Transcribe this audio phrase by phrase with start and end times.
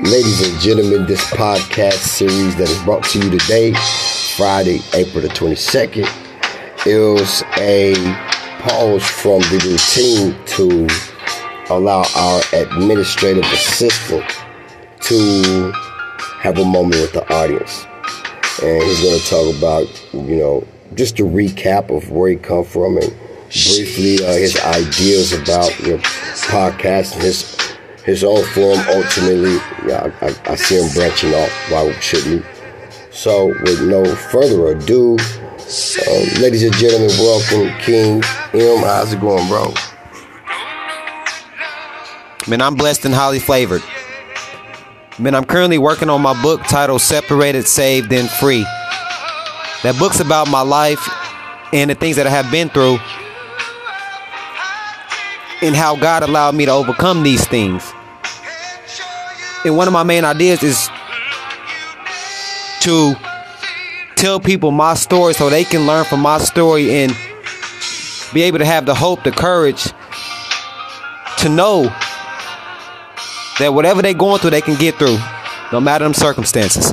[0.00, 3.74] Ladies and gentlemen, this podcast series that is brought to you today,
[4.36, 6.06] Friday, April the 22nd,
[6.86, 7.94] is a
[8.60, 14.24] pause from the routine to allow our administrative assistant
[15.00, 15.72] to
[16.38, 17.84] have a moment with the audience.
[18.62, 22.62] And he's going to talk about, you know, just a recap of where he come
[22.62, 23.12] from and
[23.48, 27.58] briefly uh, his ideas about you know, podcasting, his
[28.08, 28.78] his own form.
[28.88, 29.56] Ultimately,
[29.86, 31.50] yeah, I, I, I see him branching off.
[31.70, 32.50] Why shouldn't he?
[33.10, 38.22] So, with no further ado, uh, ladies and gentlemen, welcome King
[38.54, 38.82] M.
[38.82, 39.74] How's it going, bro?
[42.48, 43.82] Man, I'm blessed and highly flavored.
[45.18, 48.62] Man, I'm currently working on my book titled Separated, Saved, and Free.
[49.82, 51.06] That book's about my life
[51.74, 52.98] and the things that I have been through
[55.60, 57.92] and how God allowed me to overcome these things.
[59.64, 60.88] And one of my main ideas is
[62.82, 63.14] to
[64.16, 67.16] tell people my story so they can learn from my story and
[68.32, 69.92] be able to have the hope, the courage
[71.38, 71.84] to know
[73.58, 75.18] that whatever they're going through, they can get through,
[75.72, 76.92] no matter them circumstances.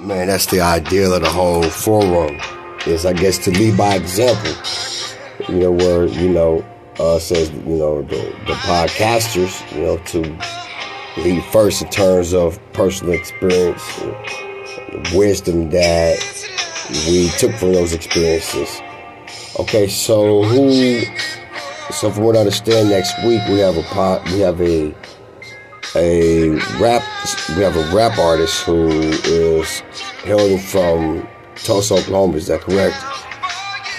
[0.00, 2.40] Man, that's the ideal of the whole forum.
[2.86, 4.52] Is I guess to lead by example.
[5.48, 6.64] You know, where, you know,
[6.98, 10.22] uh, says, you know, the, the podcasters, you know, to
[11.16, 13.82] lead first in terms of personal experience,
[15.12, 16.18] wisdom that
[17.06, 18.80] we took from those experiences.
[19.58, 21.02] Okay, so who?
[21.92, 24.24] So from what I understand, next week we have a pot.
[24.26, 24.94] We have a
[25.94, 27.02] a rap.
[27.50, 29.80] We have a rap artist who is
[30.24, 32.36] hailing from Tulsa, Oklahoma.
[32.36, 32.96] Is that correct?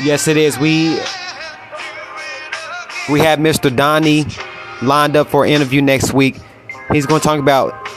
[0.04, 0.58] Yes, it is.
[0.58, 1.00] We
[3.10, 3.74] we have Mr.
[3.74, 4.26] Donnie
[4.82, 6.38] lined up for an interview next week.
[6.92, 7.88] He's going to talk about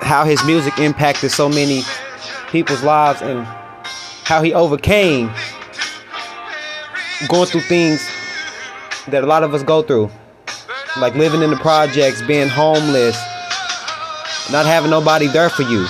[0.00, 1.82] how his music impacted so many
[2.50, 3.44] people's lives and
[4.24, 5.30] how he overcame
[7.28, 8.06] going through things
[9.08, 10.10] that a lot of us go through.
[10.98, 13.16] Like living in the projects, being homeless,
[14.50, 15.86] not having nobody there for you.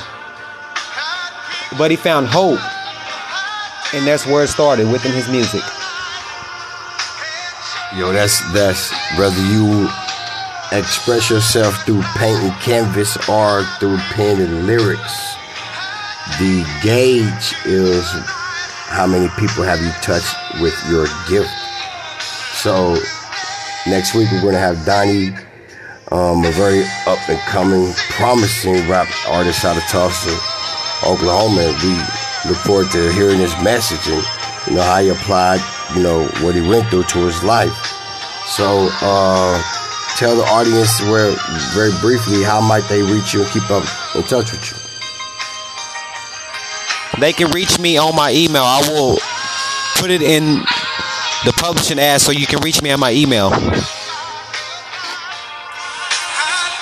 [1.76, 2.60] But he found hope.
[3.94, 5.62] And that's where it started within his music.
[7.96, 9.40] Yo, that's that's brother.
[9.46, 9.88] you
[10.72, 15.36] express yourself through painting canvas or through and lyrics.
[16.38, 18.04] The gauge is
[18.88, 21.50] how many people have you touched with your gift.
[22.54, 22.96] So
[23.86, 25.30] next week we're gonna have Donnie,
[26.12, 30.36] um, a very up and coming, promising rap artist out of Tulsa,
[31.06, 31.74] Oklahoma.
[31.82, 34.24] We look forward to hearing his message and
[34.66, 35.60] you know how he applied
[35.94, 37.74] you know what he went through to his life.
[38.46, 39.62] So uh,
[40.18, 41.30] tell the audience where
[41.74, 43.84] very briefly how might they reach you and keep up
[44.16, 44.76] in touch with you.
[47.20, 48.64] They can reach me on my email.
[48.64, 49.18] I will
[49.94, 50.56] put it in
[51.44, 53.52] the publishing ad so you can reach me on my email.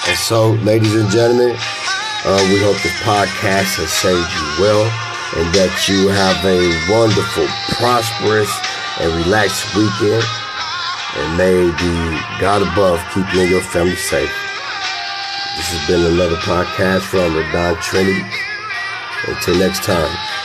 [0.09, 1.55] And so, ladies and gentlemen,
[2.25, 4.85] uh, we hope this podcast has saved you well
[5.37, 7.47] and that you have a wonderful,
[7.77, 8.49] prosperous,
[8.99, 10.25] and relaxed weekend.
[11.19, 14.33] And may the God above keep you and your family safe.
[15.57, 18.23] This has been another podcast from the Don Trinity.
[19.27, 20.36] Until next time.